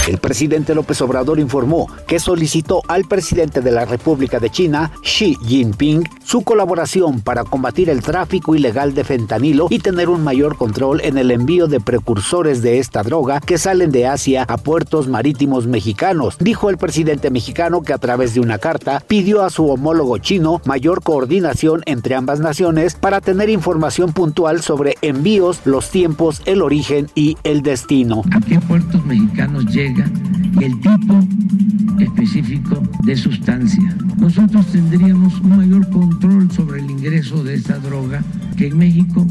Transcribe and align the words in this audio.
El 0.06 0.18
presidente 0.18 0.76
López 0.76 1.02
Obrador 1.02 1.40
informó 1.40 1.88
que 2.08 2.20
solicitó 2.20 2.82
al 2.90 3.06
presidente 3.06 3.62
de 3.62 3.72
la 3.72 3.86
República 3.86 4.38
de 4.38 4.50
China, 4.50 4.92
Xi 5.02 5.38
Jinping, 5.46 6.04
su 6.26 6.42
colaboración 6.42 7.22
para 7.22 7.46
combatir 7.46 7.90
el 7.90 8.02
tráfico 8.02 8.54
ilegal 8.54 8.94
de 8.94 9.06
fentanilo 9.06 9.68
y 9.70 9.80
tener 9.80 10.10
un 10.10 10.22
mayor 10.22 10.58
control 10.58 11.00
en 11.06 11.18
el 11.18 11.32
envío 11.32 11.68
de 11.68 11.80
precursores 11.80 12.62
de 12.62 12.80
esta 12.80 13.02
droga 13.02 13.40
que 13.40 13.58
salen 13.58 13.92
de 13.92 14.08
Asia 14.08 14.44
a 14.44 14.58
puertos 14.58 15.08
marítimos 15.08 15.68
mexicanos. 15.68 16.36
Dijo 16.38 16.70
el 16.70 16.78
presidente 16.78 17.30
mexicano 17.30 17.82
que 17.82 17.94
a 17.94 17.98
través 17.98 18.34
de 18.34 18.42
una 18.42 18.58
carta 18.58 19.02
pidió 19.08 19.42
a 19.42 19.50
su 19.50 19.70
homólogo 19.70 20.18
chino 20.18 20.62
mayor 20.66 21.02
coordinación 21.02 21.82
entre 21.86 22.16
ambas 22.16 22.42
naciones 22.42 22.96
para 22.96 23.22
tener 23.22 23.50
información 23.50 24.12
puntual 24.12 24.62
sobre 24.62 24.98
envíos, 25.02 25.62
los 25.64 25.90
tiempos, 25.90 26.42
el 26.46 26.62
origen 26.62 27.10
y 27.16 27.38
el 27.46 27.62
destino. 27.62 28.24
¿A 28.32 28.42
qué 28.42 28.60
puertos 28.60 29.06
mexicanos 29.06 29.66
llegan? 29.94 30.34
el 30.62 30.80
tipo 30.80 31.20
específico 32.00 32.82
de 33.04 33.16
sustancia. 33.16 33.96
Nosotros 34.18 34.68
tendríamos 34.68 35.40
un 35.42 35.58
mayor 35.58 35.90
control 35.90 36.52
sobre 36.52 36.80
el 36.80 36.90
ingreso 36.90 37.44
de 37.44 37.56
esta 37.56 37.80
droga 37.80 38.24
que 38.56 38.68
en 38.68 38.78
México 38.78 39.26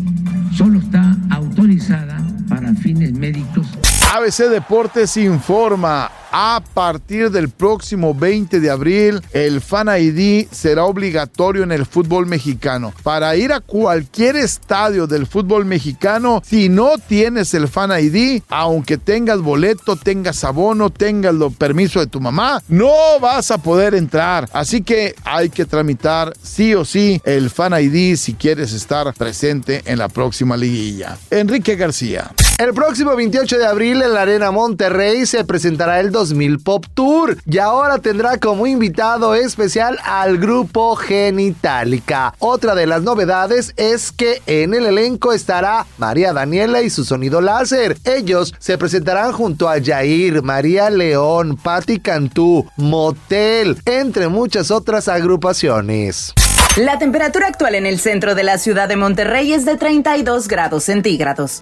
solo 0.53 0.79
está 0.79 1.17
autorizada 1.31 2.27
para 2.49 2.75
fines 2.75 3.13
médicos. 3.13 3.67
ABC 4.15 4.51
Deportes 4.51 5.17
informa 5.17 6.11
a 6.31 6.63
partir 6.75 7.31
del 7.31 7.49
próximo 7.49 8.15
20 8.15 8.61
de 8.61 8.69
abril, 8.69 9.23
el 9.33 9.63
Fan 9.63 9.89
ID 9.89 10.49
será 10.51 10.85
obligatorio 10.85 11.63
en 11.63 11.73
el 11.73 11.87
fútbol 11.87 12.27
mexicano. 12.27 12.93
Para 13.03 13.35
ir 13.37 13.55
a 13.55 13.61
cualquier 13.61 14.37
estadio 14.37 15.07
del 15.07 15.27
fútbol 15.27 15.65
mexicano, 15.65 16.43
si 16.45 16.69
no 16.69 16.99
tienes 16.99 17.55
el 17.55 17.69
Fan 17.69 17.91
ID, 17.99 18.43
aunque 18.51 18.99
tengas 18.99 19.41
boleto, 19.41 19.97
tengas 19.97 20.45
abono, 20.45 20.91
tengas 20.91 21.35
el 21.35 21.51
permiso 21.53 21.99
de 21.99 22.07
tu 22.07 22.21
mamá, 22.21 22.63
no 22.69 22.93
vas 23.19 23.51
a 23.51 23.57
poder 23.57 23.95
entrar. 23.95 24.47
Así 24.53 24.83
que 24.83 25.15
hay 25.25 25.49
que 25.49 25.65
tramitar 25.65 26.35
sí 26.43 26.75
o 26.75 26.85
sí 26.85 27.19
el 27.25 27.49
Fan 27.49 27.73
ID 27.83 28.17
si 28.17 28.35
quieres 28.35 28.75
estar 28.75 29.15
presente 29.15 29.81
en 29.87 29.99
la 29.99 30.11
próxima 30.11 30.55
liguilla. 30.59 31.17
Enrique 31.31 31.77
García. 31.77 32.31
El 32.63 32.75
próximo 32.75 33.17
28 33.17 33.59
de 33.59 33.67
abril 33.67 34.03
en 34.03 34.15
la 34.15 34.23
Arena 34.23 34.53
Monterrey 34.53 35.27
se 35.27 35.45
presentará 35.45 35.99
el 35.99 36.13
2000 36.13 36.61
Pop 36.61 36.87
Tour 36.95 37.37
y 37.45 37.59
ahora 37.59 37.99
tendrá 37.99 38.39
como 38.39 38.69
invitado 38.69 39.35
especial 39.35 39.99
al 40.05 40.39
grupo 40.39 40.95
Genitalica. 40.95 42.35
Otra 42.39 42.77
de 42.77 42.87
las 42.87 43.03
novedades 43.03 43.73
es 43.77 44.13
que 44.13 44.43
en 44.47 44.75
el 44.75 44.87
elenco 44.87 45.33
estará 45.33 45.87
María 45.99 46.33
Daniela 46.33 46.83
y 46.83 46.91
su 46.91 47.05
sonido 47.05 47.41
láser. 47.41 47.97
Ellos 48.05 48.55
se 48.61 48.79
presentarán 48.79 49.33
junto 49.33 49.69
a 49.69 49.83
Jair, 49.83 50.45
María 50.45 50.89
León, 50.89 51.57
Patti 51.57 51.99
Cantú, 51.99 52.65
Motel, 52.77 53.77
entre 53.87 54.29
muchas 54.29 54.71
otras 54.71 55.09
agrupaciones. 55.09 56.33
La 56.77 56.99
temperatura 56.99 57.49
actual 57.49 57.75
en 57.75 57.85
el 57.85 57.99
centro 58.01 58.35
de 58.35 58.45
la 58.45 58.57
ciudad 58.57 58.89
de 58.89 58.97
Monterrey 58.97 59.53
es 59.53 59.67
de 59.67 59.77
32 59.77 60.49
grados 60.49 60.85
centígrados. 60.85 61.61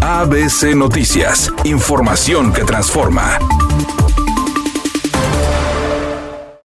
ABC 0.00 0.76
Noticias, 0.76 1.50
información 1.64 2.52
que 2.52 2.62
transforma. 2.62 3.40